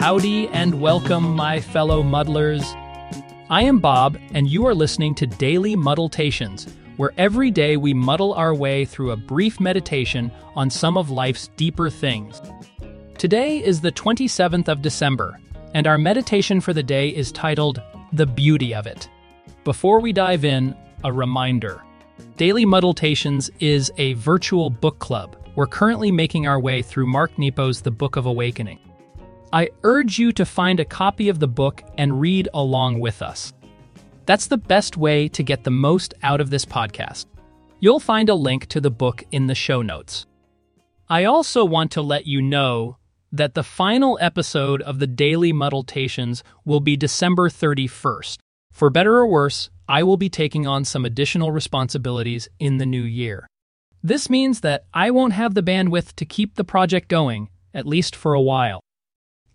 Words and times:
Howdy 0.00 0.48
and 0.48 0.80
welcome, 0.80 1.36
my 1.36 1.60
fellow 1.60 2.02
muddlers. 2.02 2.64
I 3.50 3.64
am 3.64 3.80
Bob, 3.80 4.16
and 4.32 4.48
you 4.48 4.66
are 4.66 4.74
listening 4.74 5.14
to 5.16 5.26
Daily 5.26 5.76
Muddletations, 5.76 6.66
where 6.96 7.12
every 7.18 7.50
day 7.50 7.76
we 7.76 7.92
muddle 7.92 8.32
our 8.32 8.54
way 8.54 8.86
through 8.86 9.10
a 9.10 9.16
brief 9.18 9.60
meditation 9.60 10.32
on 10.56 10.70
some 10.70 10.96
of 10.96 11.10
life's 11.10 11.48
deeper 11.48 11.90
things. 11.90 12.40
Today 13.18 13.62
is 13.62 13.82
the 13.82 13.92
27th 13.92 14.68
of 14.68 14.80
December, 14.80 15.38
and 15.74 15.86
our 15.86 15.98
meditation 15.98 16.62
for 16.62 16.72
the 16.72 16.82
day 16.82 17.10
is 17.10 17.30
titled 17.30 17.82
The 18.14 18.26
Beauty 18.26 18.74
of 18.74 18.86
It. 18.86 19.06
Before 19.64 20.00
we 20.00 20.14
dive 20.14 20.46
in, 20.46 20.74
a 21.04 21.12
reminder 21.12 21.82
Daily 22.38 22.64
Muddletations 22.64 23.50
is 23.60 23.92
a 23.98 24.14
virtual 24.14 24.70
book 24.70 24.98
club. 24.98 25.36
We're 25.56 25.66
currently 25.66 26.10
making 26.10 26.46
our 26.46 26.58
way 26.58 26.80
through 26.80 27.06
Mark 27.06 27.38
Nepo's 27.38 27.82
The 27.82 27.90
Book 27.90 28.16
of 28.16 28.24
Awakening. 28.24 28.78
I 29.52 29.70
urge 29.82 30.18
you 30.18 30.30
to 30.32 30.46
find 30.46 30.78
a 30.78 30.84
copy 30.84 31.28
of 31.28 31.40
the 31.40 31.48
book 31.48 31.82
and 31.98 32.20
read 32.20 32.48
along 32.54 33.00
with 33.00 33.20
us. 33.20 33.52
That's 34.24 34.46
the 34.46 34.56
best 34.56 34.96
way 34.96 35.28
to 35.28 35.42
get 35.42 35.64
the 35.64 35.72
most 35.72 36.14
out 36.22 36.40
of 36.40 36.50
this 36.50 36.64
podcast. 36.64 37.26
You'll 37.80 37.98
find 37.98 38.28
a 38.28 38.34
link 38.34 38.66
to 38.66 38.80
the 38.80 38.92
book 38.92 39.24
in 39.32 39.48
the 39.48 39.56
show 39.56 39.82
notes. 39.82 40.26
I 41.08 41.24
also 41.24 41.64
want 41.64 41.90
to 41.92 42.02
let 42.02 42.26
you 42.26 42.40
know 42.40 42.98
that 43.32 43.54
the 43.54 43.64
final 43.64 44.18
episode 44.20 44.82
of 44.82 45.00
the 45.00 45.08
Daily 45.08 45.52
Muddletations 45.52 46.44
will 46.64 46.80
be 46.80 46.96
December 46.96 47.48
31st. 47.48 48.38
For 48.72 48.88
better 48.88 49.16
or 49.16 49.26
worse, 49.26 49.68
I 49.88 50.04
will 50.04 50.16
be 50.16 50.28
taking 50.28 50.68
on 50.68 50.84
some 50.84 51.04
additional 51.04 51.50
responsibilities 51.50 52.48
in 52.60 52.78
the 52.78 52.86
new 52.86 53.02
year. 53.02 53.48
This 54.00 54.30
means 54.30 54.60
that 54.60 54.84
I 54.94 55.10
won't 55.10 55.32
have 55.32 55.54
the 55.54 55.62
bandwidth 55.62 56.14
to 56.14 56.24
keep 56.24 56.54
the 56.54 56.64
project 56.64 57.08
going, 57.08 57.50
at 57.74 57.86
least 57.86 58.14
for 58.14 58.34
a 58.34 58.40
while. 58.40 58.80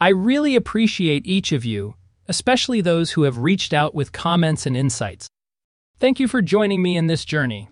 I 0.00 0.08
really 0.08 0.56
appreciate 0.56 1.26
each 1.26 1.52
of 1.52 1.64
you, 1.64 1.94
especially 2.28 2.80
those 2.80 3.12
who 3.12 3.22
have 3.22 3.38
reached 3.38 3.72
out 3.72 3.94
with 3.94 4.12
comments 4.12 4.66
and 4.66 4.76
insights. 4.76 5.28
Thank 6.00 6.18
you 6.18 6.26
for 6.26 6.42
joining 6.42 6.82
me 6.82 6.96
in 6.96 7.06
this 7.06 7.24
journey. 7.24 7.68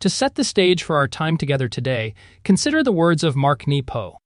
To 0.00 0.10
set 0.10 0.34
the 0.34 0.44
stage 0.44 0.82
for 0.82 0.96
our 0.96 1.08
time 1.08 1.36
together 1.36 1.68
today, 1.68 2.14
consider 2.44 2.82
the 2.82 2.92
words 2.92 3.24
of 3.24 3.36
Mark 3.36 3.66
Nepo. 3.66 4.18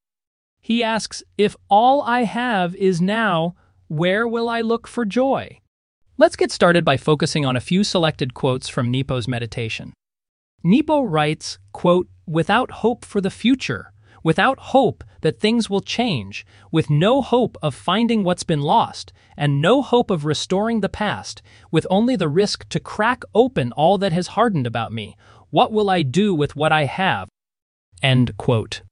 He 0.60 0.82
asks, 0.82 1.22
If 1.38 1.54
all 1.68 2.02
I 2.02 2.24
have 2.24 2.74
is 2.74 3.00
now, 3.00 3.54
where 3.88 4.26
will 4.26 4.48
I 4.48 4.62
look 4.62 4.88
for 4.88 5.04
joy? 5.04 5.60
Let's 6.18 6.34
get 6.34 6.50
started 6.50 6.84
by 6.84 6.96
focusing 6.96 7.44
on 7.44 7.56
a 7.56 7.60
few 7.60 7.84
selected 7.84 8.34
quotes 8.34 8.68
from 8.68 8.90
Nepo's 8.90 9.28
meditation. 9.28 9.92
Nepo 10.64 11.02
writes, 11.02 11.58
quote, 11.72 12.08
Without 12.26 12.70
hope 12.70 13.04
for 13.04 13.20
the 13.20 13.30
future, 13.30 13.92
without 14.26 14.58
hope 14.58 15.04
that 15.20 15.38
things 15.38 15.70
will 15.70 15.80
change, 15.80 16.44
with 16.72 16.90
no 16.90 17.22
hope 17.22 17.56
of 17.62 17.72
finding 17.72 18.24
what's 18.24 18.42
been 18.42 18.60
lost, 18.60 19.12
and 19.36 19.62
no 19.62 19.80
hope 19.80 20.10
of 20.10 20.24
restoring 20.24 20.80
the 20.80 20.88
past, 20.88 21.40
with 21.70 21.86
only 21.90 22.16
the 22.16 22.28
risk 22.28 22.68
to 22.68 22.80
crack 22.80 23.22
open 23.36 23.70
all 23.76 23.98
that 23.98 24.12
has 24.12 24.34
hardened 24.34 24.66
about 24.66 24.92
me, 24.92 25.16
what 25.50 25.70
will 25.70 25.88
I 25.88 26.02
do 26.02 26.34
with 26.34 26.56
what 26.56 26.72
I 26.72 26.86
have? 26.86 27.28
End 28.02 28.36
quote. 28.36 28.82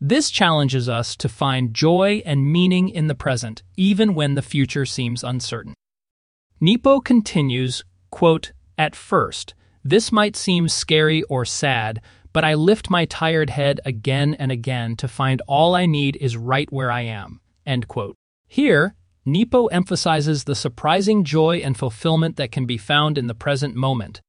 This 0.00 0.30
challenges 0.30 0.88
us 0.88 1.16
to 1.16 1.28
find 1.28 1.74
joy 1.74 2.22
and 2.24 2.52
meaning 2.52 2.88
in 2.88 3.08
the 3.08 3.16
present, 3.16 3.64
even 3.76 4.14
when 4.14 4.36
the 4.36 4.48
future 4.54 4.86
seems 4.86 5.24
uncertain. 5.24 5.74
Nepo 6.60 7.00
continues, 7.00 7.82
quote, 8.12 8.52
At 8.78 8.94
first, 8.94 9.52
this 9.82 10.12
might 10.12 10.36
seem 10.36 10.68
scary 10.68 11.24
or 11.24 11.44
sad, 11.44 12.00
but 12.36 12.44
I 12.44 12.52
lift 12.52 12.90
my 12.90 13.06
tired 13.06 13.48
head 13.48 13.80
again 13.86 14.34
and 14.34 14.52
again 14.52 14.94
to 14.96 15.08
find 15.08 15.40
all 15.48 15.74
I 15.74 15.86
need 15.86 16.18
is 16.20 16.36
right 16.36 16.70
where 16.70 16.90
I 16.90 17.00
am. 17.00 17.40
Here, 18.46 18.94
Nepo 19.24 19.68
emphasizes 19.68 20.44
the 20.44 20.54
surprising 20.54 21.24
joy 21.24 21.62
and 21.64 21.78
fulfillment 21.78 22.36
that 22.36 22.52
can 22.52 22.66
be 22.66 22.76
found 22.76 23.16
in 23.16 23.26
the 23.26 23.34
present 23.34 23.74
moment. 23.74 24.20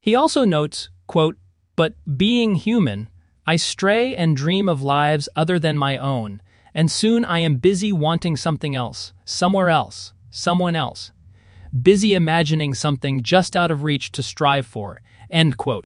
He 0.00 0.14
also 0.14 0.44
notes, 0.44 0.90
quote, 1.08 1.36
But 1.74 1.94
being 2.16 2.54
human, 2.54 3.08
I 3.44 3.56
stray 3.56 4.14
and 4.14 4.36
dream 4.36 4.68
of 4.68 4.82
lives 4.82 5.28
other 5.34 5.58
than 5.58 5.76
my 5.76 5.98
own, 5.98 6.40
and 6.72 6.88
soon 6.88 7.24
I 7.24 7.40
am 7.40 7.56
busy 7.56 7.92
wanting 7.92 8.36
something 8.36 8.76
else, 8.76 9.12
somewhere 9.24 9.70
else, 9.70 10.12
someone 10.30 10.76
else. 10.76 11.10
Busy 11.82 12.14
imagining 12.14 12.74
something 12.74 13.24
just 13.24 13.56
out 13.56 13.72
of 13.72 13.82
reach 13.82 14.12
to 14.12 14.22
strive 14.22 14.66
for. 14.66 15.02
End 15.28 15.56
quote. 15.56 15.84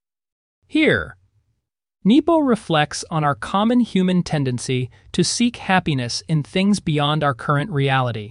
Here, 0.66 1.16
Nepo 2.08 2.38
reflects 2.38 3.04
on 3.10 3.22
our 3.22 3.34
common 3.34 3.80
human 3.80 4.22
tendency 4.22 4.88
to 5.12 5.22
seek 5.22 5.56
happiness 5.56 6.22
in 6.26 6.42
things 6.42 6.80
beyond 6.80 7.22
our 7.22 7.34
current 7.34 7.70
reality. 7.70 8.30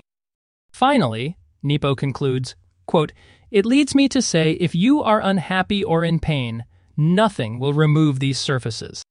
Finally, 0.72 1.38
Nepo 1.62 1.94
concludes, 1.94 2.56
quote, 2.88 3.14
It 3.52 3.68
leads 3.68 3.94
me 3.94 4.10
to 4.10 4.20
say 4.20 4.54
if 4.54 4.74
you 4.74 5.04
are 5.04 5.22
unhappy 5.22 5.84
or 5.84 6.04
in 6.04 6.18
pain, 6.18 6.66
nothing 6.98 7.60
will 7.60 7.74
remove 7.74 8.20
these 8.20 8.40
surfaces. 8.40 9.04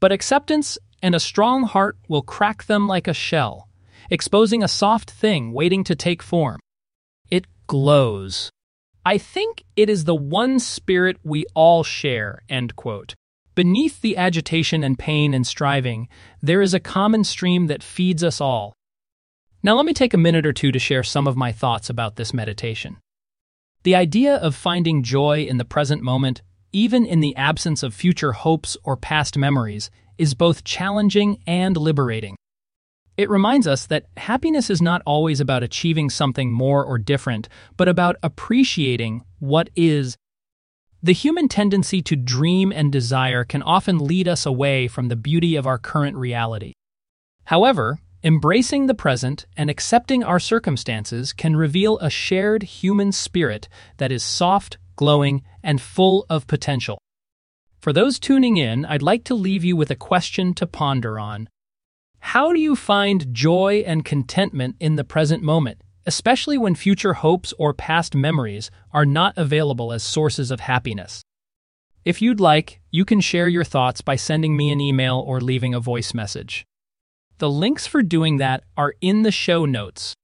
But 0.00 0.12
acceptance 0.12 0.78
and 1.02 1.14
a 1.14 1.20
strong 1.20 1.64
heart 1.64 1.98
will 2.08 2.22
crack 2.22 2.64
them 2.64 2.88
like 2.88 3.06
a 3.06 3.12
shell, 3.12 3.68
exposing 4.08 4.62
a 4.62 4.76
soft 4.82 5.10
thing 5.10 5.52
waiting 5.52 5.84
to 5.84 5.94
take 5.94 6.22
form. 6.22 6.58
It 7.30 7.44
glows. 7.66 8.48
I 9.04 9.18
think 9.18 9.62
it 9.76 9.90
is 9.90 10.04
the 10.04 10.14
one 10.14 10.58
spirit 10.58 11.18
we 11.22 11.44
all 11.54 11.84
share, 11.84 12.40
end 12.48 12.76
quote. 12.76 13.14
Beneath 13.60 14.00
the 14.00 14.16
agitation 14.16 14.82
and 14.82 14.98
pain 14.98 15.34
and 15.34 15.46
striving, 15.46 16.08
there 16.40 16.62
is 16.62 16.72
a 16.72 16.80
common 16.80 17.24
stream 17.24 17.66
that 17.66 17.82
feeds 17.82 18.24
us 18.24 18.40
all. 18.40 18.72
Now, 19.62 19.76
let 19.76 19.84
me 19.84 19.92
take 19.92 20.14
a 20.14 20.16
minute 20.16 20.46
or 20.46 20.54
two 20.54 20.72
to 20.72 20.78
share 20.78 21.02
some 21.02 21.26
of 21.26 21.36
my 21.36 21.52
thoughts 21.52 21.90
about 21.90 22.16
this 22.16 22.32
meditation. 22.32 22.96
The 23.82 23.94
idea 23.94 24.36
of 24.36 24.54
finding 24.54 25.02
joy 25.02 25.42
in 25.42 25.58
the 25.58 25.66
present 25.66 26.02
moment, 26.02 26.40
even 26.72 27.04
in 27.04 27.20
the 27.20 27.36
absence 27.36 27.82
of 27.82 27.92
future 27.92 28.32
hopes 28.32 28.78
or 28.82 28.96
past 28.96 29.36
memories, 29.36 29.90
is 30.16 30.32
both 30.32 30.64
challenging 30.64 31.42
and 31.46 31.76
liberating. 31.76 32.36
It 33.18 33.28
reminds 33.28 33.66
us 33.66 33.84
that 33.88 34.06
happiness 34.16 34.70
is 34.70 34.80
not 34.80 35.02
always 35.04 35.38
about 35.38 35.62
achieving 35.62 36.08
something 36.08 36.50
more 36.50 36.82
or 36.82 36.96
different, 36.96 37.46
but 37.76 37.88
about 37.88 38.16
appreciating 38.22 39.22
what 39.38 39.68
is 39.76 40.16
the 41.02 41.12
human 41.12 41.48
tendency 41.48 42.02
to 42.02 42.16
dream 42.16 42.72
and 42.72 42.92
desire 42.92 43.44
can 43.44 43.62
often 43.62 43.98
lead 43.98 44.28
us 44.28 44.44
away 44.44 44.86
from 44.86 45.08
the 45.08 45.16
beauty 45.16 45.56
of 45.56 45.66
our 45.66 45.78
current 45.78 46.16
reality. 46.16 46.74
However, 47.44 47.98
embracing 48.22 48.86
the 48.86 48.94
present 48.94 49.46
and 49.56 49.70
accepting 49.70 50.22
our 50.22 50.38
circumstances 50.38 51.32
can 51.32 51.56
reveal 51.56 51.98
a 51.98 52.10
shared 52.10 52.62
human 52.62 53.12
spirit 53.12 53.68
that 53.96 54.12
is 54.12 54.22
soft, 54.22 54.76
glowing, 54.96 55.42
and 55.62 55.80
full 55.80 56.26
of 56.28 56.46
potential. 56.46 56.98
For 57.78 57.94
those 57.94 58.18
tuning 58.18 58.58
in, 58.58 58.84
I'd 58.84 59.00
like 59.00 59.24
to 59.24 59.34
leave 59.34 59.64
you 59.64 59.74
with 59.74 59.90
a 59.90 59.96
question 59.96 60.52
to 60.54 60.66
ponder 60.66 61.18
on. 61.18 61.48
How 62.18 62.52
do 62.52 62.60
you 62.60 62.76
find 62.76 63.32
joy 63.32 63.82
and 63.86 64.04
contentment 64.04 64.76
in 64.78 64.96
the 64.96 65.04
present 65.04 65.42
moment? 65.42 65.80
Especially 66.06 66.58
when 66.58 66.74
future 66.74 67.14
hopes 67.14 67.52
or 67.58 67.74
past 67.74 68.14
memories 68.14 68.70
are 68.92 69.06
not 69.06 69.34
available 69.36 69.92
as 69.92 70.02
sources 70.02 70.50
of 70.50 70.60
happiness. 70.60 71.22
If 72.04 72.22
you'd 72.22 72.40
like, 72.40 72.80
you 72.90 73.04
can 73.04 73.20
share 73.20 73.48
your 73.48 73.64
thoughts 73.64 74.00
by 74.00 74.16
sending 74.16 74.56
me 74.56 74.70
an 74.70 74.80
email 74.80 75.18
or 75.18 75.40
leaving 75.40 75.74
a 75.74 75.80
voice 75.80 76.14
message. 76.14 76.64
The 77.38 77.50
links 77.50 77.86
for 77.86 78.02
doing 78.02 78.38
that 78.38 78.64
are 78.76 78.94
in 79.00 79.22
the 79.22 79.30
show 79.30 79.64
notes. 79.64 80.14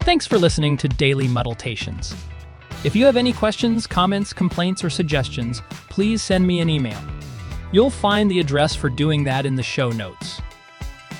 Thanks 0.00 0.26
for 0.26 0.36
listening 0.36 0.76
to 0.78 0.88
Daily 0.88 1.28
Muddletations. 1.28 2.14
If 2.84 2.96
you 2.96 3.04
have 3.04 3.16
any 3.16 3.32
questions, 3.32 3.86
comments, 3.86 4.32
complaints, 4.32 4.82
or 4.82 4.90
suggestions, 4.90 5.62
please 5.88 6.20
send 6.20 6.46
me 6.46 6.60
an 6.60 6.68
email. 6.68 6.98
You'll 7.72 7.90
find 7.90 8.30
the 8.30 8.38
address 8.38 8.76
for 8.76 8.90
doing 8.90 9.24
that 9.24 9.46
in 9.46 9.56
the 9.56 9.62
show 9.62 9.90
notes. 9.90 10.40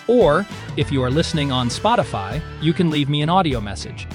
Or, 0.06 0.46
if 0.76 0.92
you 0.92 1.02
are 1.02 1.10
listening 1.10 1.50
on 1.50 1.68
Spotify, 1.68 2.42
you 2.60 2.72
can 2.72 2.90
leave 2.90 3.08
me 3.08 3.22
an 3.22 3.30
audio 3.30 3.60
message. 3.60 4.06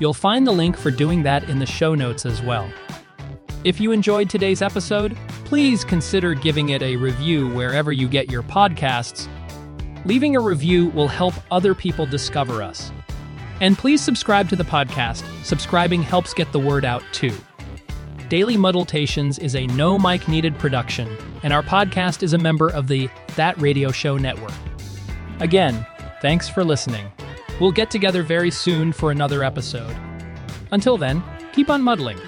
You'll 0.00 0.14
find 0.14 0.46
the 0.46 0.52
link 0.52 0.76
for 0.76 0.90
doing 0.90 1.22
that 1.22 1.48
in 1.48 1.60
the 1.60 1.66
show 1.66 1.94
notes 1.94 2.26
as 2.26 2.42
well. 2.42 2.68
If 3.62 3.80
you 3.80 3.92
enjoyed 3.92 4.28
today's 4.28 4.62
episode, 4.62 5.16
please 5.44 5.84
consider 5.84 6.34
giving 6.34 6.70
it 6.70 6.82
a 6.82 6.96
review 6.96 7.48
wherever 7.50 7.92
you 7.92 8.08
get 8.08 8.30
your 8.30 8.42
podcasts. 8.42 9.28
Leaving 10.06 10.34
a 10.34 10.40
review 10.40 10.88
will 10.88 11.08
help 11.08 11.34
other 11.50 11.74
people 11.74 12.06
discover 12.06 12.62
us. 12.62 12.90
And 13.60 13.76
please 13.76 14.00
subscribe 14.00 14.48
to 14.48 14.56
the 14.56 14.64
podcast. 14.64 15.22
Subscribing 15.44 16.02
helps 16.02 16.32
get 16.32 16.50
the 16.50 16.58
word 16.58 16.84
out 16.84 17.02
too. 17.12 17.36
Daily 18.30 18.56
Muddletations 18.56 19.40
is 19.40 19.56
a 19.56 19.66
no 19.66 19.98
mic 19.98 20.28
needed 20.28 20.56
production, 20.56 21.08
and 21.42 21.52
our 21.52 21.64
podcast 21.64 22.22
is 22.22 22.32
a 22.32 22.38
member 22.38 22.68
of 22.68 22.86
the 22.86 23.10
That 23.34 23.60
Radio 23.60 23.90
Show 23.90 24.18
Network. 24.18 24.52
Again, 25.40 25.84
thanks 26.22 26.48
for 26.48 26.62
listening. 26.62 27.10
We'll 27.60 27.72
get 27.72 27.90
together 27.90 28.22
very 28.22 28.52
soon 28.52 28.92
for 28.92 29.10
another 29.10 29.42
episode. 29.42 29.96
Until 30.70 30.96
then, 30.96 31.24
keep 31.52 31.70
on 31.70 31.82
muddling. 31.82 32.20